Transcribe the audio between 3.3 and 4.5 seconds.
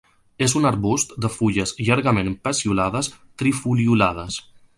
trifoliolades.